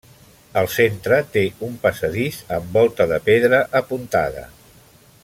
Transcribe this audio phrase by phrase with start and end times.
[0.61, 4.47] El centre té un passadís amb volta de pedra apuntada.